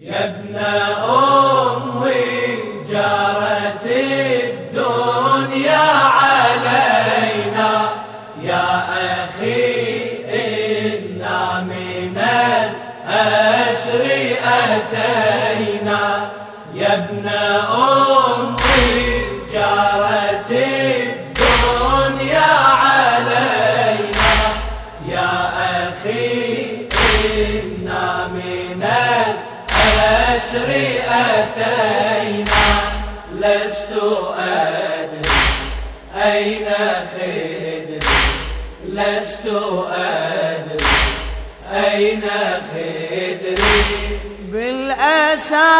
[0.00, 1.29] يا ابن أمي
[30.50, 32.66] الأسر أتينا
[33.34, 33.92] لست
[34.38, 35.30] أدري
[36.16, 36.66] أين
[37.12, 38.00] خدري
[38.88, 39.46] لست
[39.92, 40.86] أدري
[41.72, 42.22] أين
[42.70, 43.84] خدري.
[44.52, 45.72] بالأسى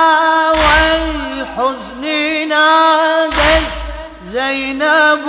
[0.52, 2.04] والحزن
[2.48, 3.66] نادت
[4.24, 5.26] زينب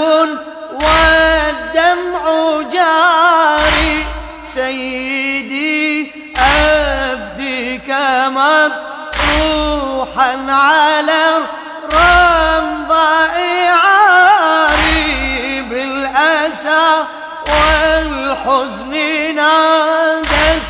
[0.74, 2.24] والدمع
[2.72, 4.06] جاري
[4.44, 5.11] سيدي
[10.02, 11.38] مطروحا على
[11.84, 13.38] الرمضاء
[13.84, 16.86] عاري بالأسى
[17.48, 18.94] والحزن
[19.36, 20.62] نادت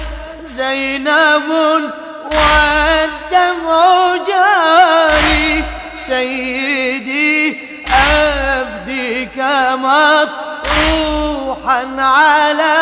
[0.43, 1.49] زينب
[2.31, 3.79] والدمع
[4.27, 5.63] جاري
[5.95, 9.37] سيدي أفديك
[9.71, 11.01] مطروحا
[11.99, 12.73] على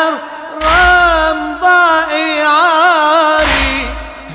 [0.62, 3.86] الرمضاء عاري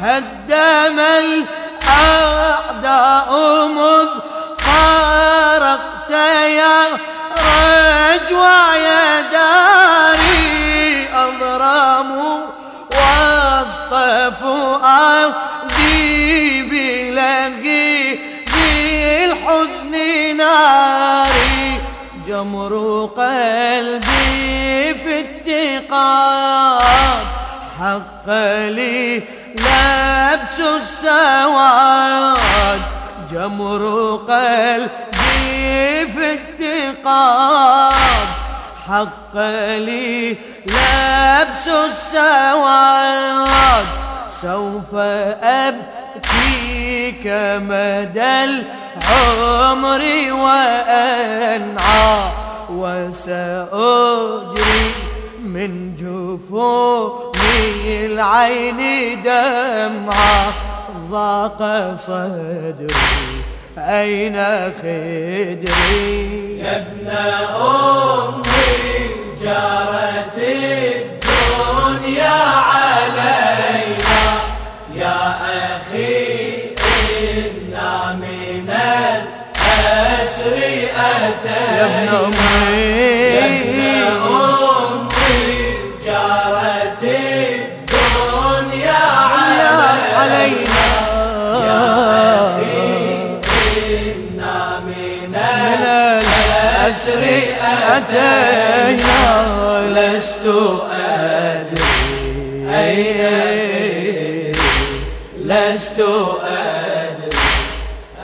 [0.03, 1.64] هدم الأعداء
[3.67, 4.09] مذ
[4.65, 6.11] فارقت
[6.59, 6.79] يا
[7.37, 12.39] رجوى يا داري أضرموا
[12.91, 13.91] وسط
[14.41, 17.95] فؤادي بلقي
[18.53, 19.93] بالحزن
[20.37, 21.81] ناري.
[22.27, 22.73] جمر
[23.17, 27.25] قلبي في اتقاد
[27.79, 28.27] حق
[28.67, 29.01] لي
[29.55, 32.81] لبس السواد.
[33.35, 33.83] جمر
[34.15, 38.27] قلبي في اتقاد
[38.87, 43.05] حق لي لبس السواد.
[44.41, 44.95] سوف
[45.43, 47.25] أبكيك
[47.69, 50.03] مدى العمر
[50.43, 52.15] وأنعى.
[52.69, 54.05] وسأجري
[55.43, 57.55] من جفوني
[58.05, 58.79] العين
[59.23, 60.74] دمعة
[61.11, 61.59] ضاق
[61.95, 62.95] صدري.
[63.77, 64.37] أين
[64.81, 67.07] خدري؟ يا ابن
[67.61, 68.75] أمي
[69.41, 72.37] جارت الدنيا
[72.71, 74.23] علينا.
[74.95, 75.19] يا
[75.75, 76.25] أخي
[77.35, 78.69] إنا من
[79.15, 80.57] الأسر
[80.97, 81.77] أتينا.
[81.77, 82.74] يا ابن يا
[97.97, 99.23] أتينا
[99.95, 100.45] لست
[100.91, 101.95] أدري.
[102.69, 104.55] أين
[105.45, 107.37] لست أدري.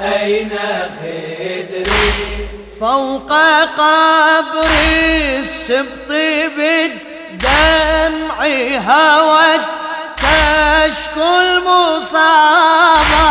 [0.02, 0.52] أين
[1.00, 2.12] خدري؟
[2.80, 3.32] فوق
[3.78, 4.72] قبر
[5.40, 6.10] السبط
[6.58, 8.38] بالدمع
[8.88, 9.66] هوت
[10.18, 13.26] تشكو المصابة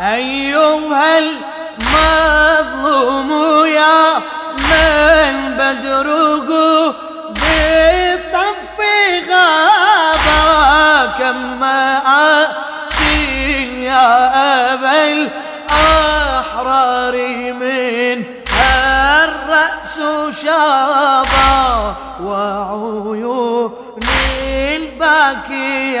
[0.00, 1.18] أيها
[1.78, 3.30] المظلوم
[3.66, 4.18] يا
[4.56, 6.48] من بدره
[7.40, 8.78] بالطف
[9.30, 10.44] غابا.
[11.18, 11.64] كم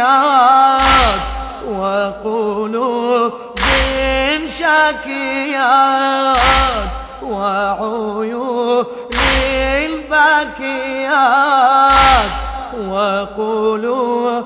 [0.00, 1.20] الباكيات
[1.68, 3.32] وقلوب
[4.58, 6.40] شاكيات
[7.22, 8.84] وعيون
[9.84, 11.10] الباكيات
[12.88, 14.44] وقلوب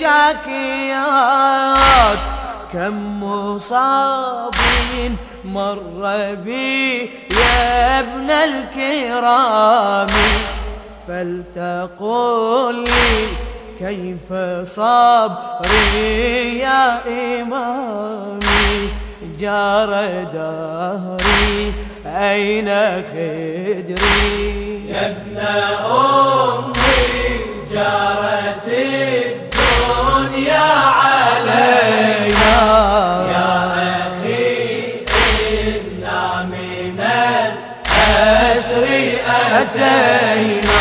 [0.00, 1.60] شاكيات.
[2.72, 4.54] كم مصاب
[5.44, 10.10] مر بي يا ابن الكرام
[11.08, 13.49] فلتقل لي
[13.80, 14.28] كيف
[14.62, 17.00] صبري يا
[17.40, 18.88] إمامي؟
[19.38, 19.90] جار
[20.34, 21.72] دهري
[22.06, 22.68] أين
[23.10, 24.28] خدري؟
[24.88, 25.38] يا ابن
[25.90, 27.00] أمي
[27.72, 30.68] جارت الدنيا
[31.02, 32.58] علينا
[33.32, 33.50] يا
[33.96, 34.92] أخي
[35.56, 37.00] إنا من
[37.90, 38.86] الأسر
[39.60, 40.79] أتينا.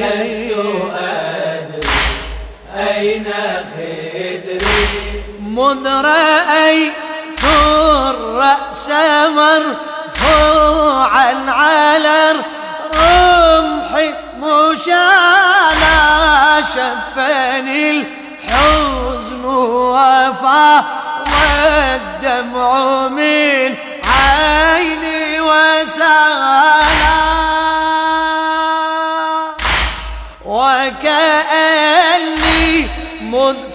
[0.00, 0.52] لست
[0.96, 1.88] أدري
[2.76, 3.26] أين
[3.72, 4.86] خدري.
[5.40, 6.92] مذ رأيت
[7.44, 8.88] الرأس
[9.36, 13.92] مرفوعا على الرمح
[14.38, 16.00] مشالا
[16.74, 20.84] شفني الحزن وفا
[21.26, 22.70] والدمع
[23.08, 23.39] من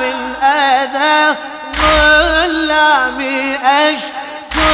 [0.01, 1.23] من أذى
[1.81, 3.21] ظلام
[3.65, 4.71] أشكو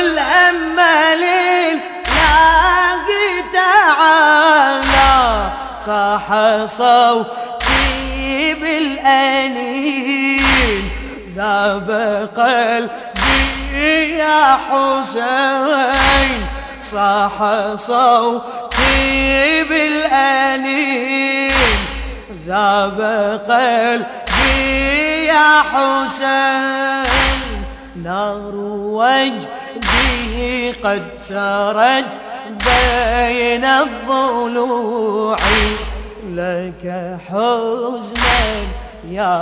[0.00, 0.78] الهم
[1.22, 3.06] لله
[3.52, 5.14] تعالى.
[5.86, 6.26] صاح
[6.64, 10.04] صوتي بالأنين
[11.36, 11.88] ذاب
[12.36, 16.40] قلبي يا حسين.
[16.92, 17.36] صاح
[17.74, 21.52] صوتي بالأنين
[22.46, 23.00] ذاب
[23.48, 27.40] قلبي يا حسين.
[28.02, 28.54] نار
[28.96, 32.04] وجدي قد سرت
[32.48, 35.38] بين الضلوع.
[36.28, 38.40] لك حزنا
[39.10, 39.34] يا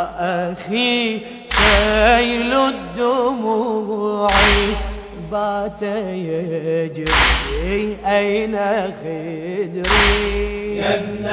[0.52, 1.20] أخي
[1.50, 4.32] سيل الدموع.
[5.32, 7.12] بات يجري
[8.06, 8.56] أين
[9.02, 11.26] خدري؟ يا ابن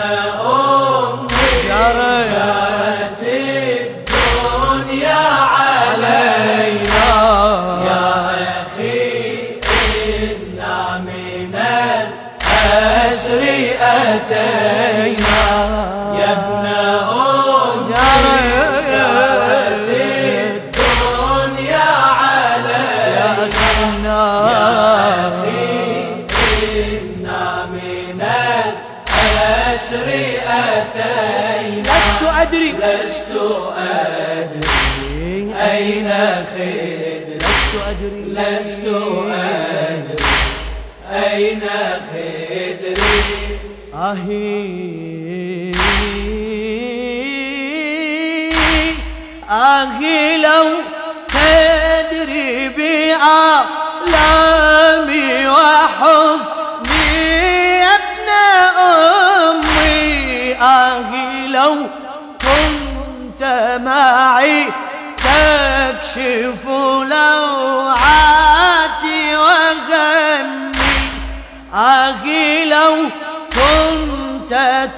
[0.46, 1.28] أمي
[1.68, 3.22] جرت
[38.58, 40.22] لست أدري
[41.12, 41.62] أين
[42.10, 43.24] خدري؟
[43.94, 44.88] آهي.
[49.50, 50.66] آهي لو
[51.34, 54.77] تدري بآلامي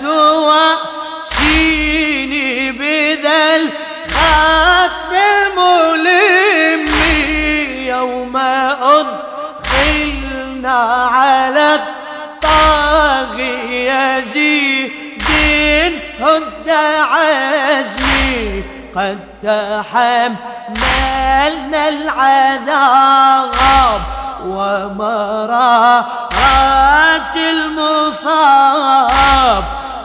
[0.01, 1.51] تواسيني
[2.71, 3.79] بذا الختم
[5.59, 6.87] الملم
[7.87, 8.37] يوم
[9.67, 10.79] أدخلنا
[11.11, 11.75] على
[12.41, 14.89] الطاغي يزيد
[16.19, 16.69] هد
[17.11, 18.63] عزمي
[18.95, 20.29] قد تحملنا
[21.89, 23.21] العذاب
[24.45, 25.89] ومرارات
[27.35, 28.99] المصاب.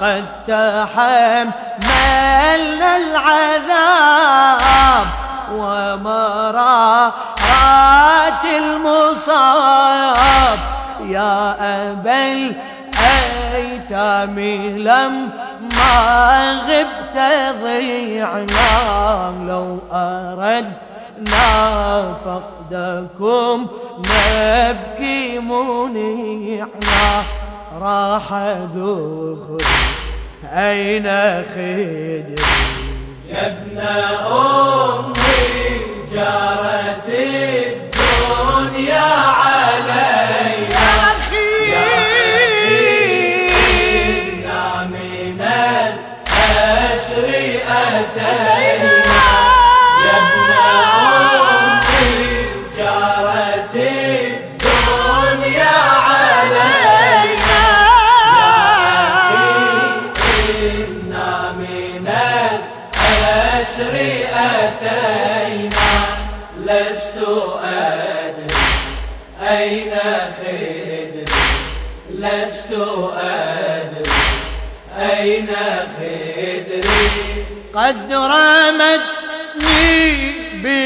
[0.01, 1.53] قد تحملنا
[2.97, 5.07] العذاب
[5.55, 7.15] ومرارات
[8.59, 10.59] المصاب.
[11.05, 11.57] يا
[11.91, 12.23] أبا
[13.05, 14.37] الأيتام
[14.79, 15.97] لما
[16.69, 17.17] غبت
[17.63, 18.73] ضيعنا.
[19.49, 21.49] لو أردنا
[22.25, 23.57] فقدكم
[23.99, 27.05] نبكي منيعنا
[27.81, 28.33] راح
[28.75, 29.65] ذخري
[30.45, 31.07] أين
[31.55, 32.43] خدري.
[33.29, 34.54] يا ابن أمي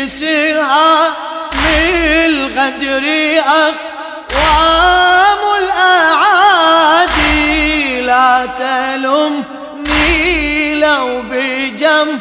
[0.09, 1.09] يسرها
[1.53, 1.85] من
[2.27, 3.05] الغدر
[3.47, 7.31] أقوام الأعادي
[8.01, 10.11] لا تلمني
[10.81, 12.19] لو بجمر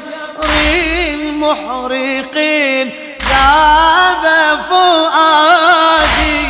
[1.44, 2.88] المحرقين
[3.29, 4.24] ذاب
[4.70, 6.48] فؤادي.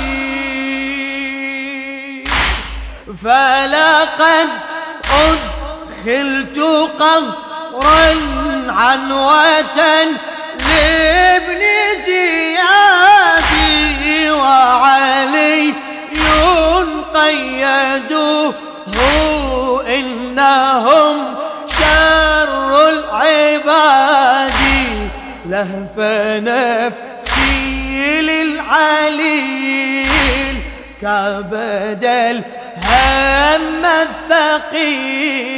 [3.24, 4.50] فلقد
[5.14, 6.60] أدخلت
[7.00, 8.08] قهرا
[8.70, 9.80] عنوة
[10.60, 11.62] لابن
[12.06, 13.52] زياد
[14.32, 15.74] وعلي
[17.14, 18.54] قيدوه
[19.88, 21.16] إنهم
[21.80, 24.54] شر العباد
[25.46, 26.00] لهف
[26.44, 29.68] نفسي للعليل
[31.02, 33.86] كبد الهم
[34.32, 35.58] الثقيل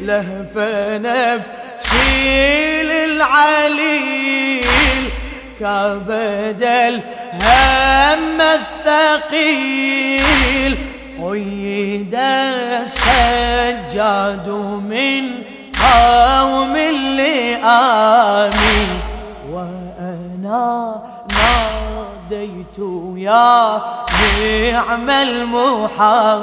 [0.00, 0.56] لهف
[1.02, 2.83] نفسي
[3.24, 5.10] للعليل
[5.60, 8.40] كبد الهم
[9.20, 9.92] الثقيل
[11.22, 12.14] قيد
[12.82, 14.48] السجاد
[14.88, 15.24] من
[15.82, 16.76] قوم
[17.16, 18.88] لآمين
[19.50, 22.78] وأنا ناديت
[23.16, 23.82] يا
[24.72, 26.40] نعم المحامي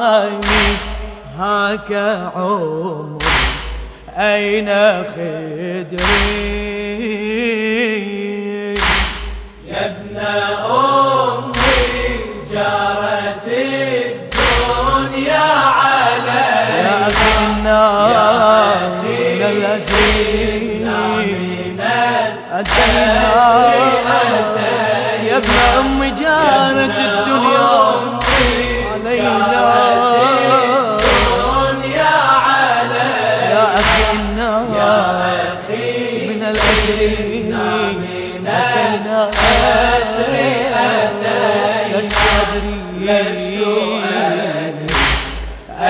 [1.40, 1.92] هاك
[2.36, 3.31] عمر
[4.22, 4.70] أين
[5.04, 6.01] خدري؟
[9.68, 11.41] يا ابن أمي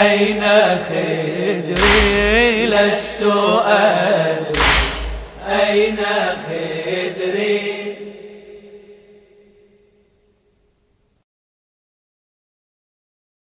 [0.02, 0.44] أين
[0.90, 3.24] خدري لست
[3.66, 4.21] أدري.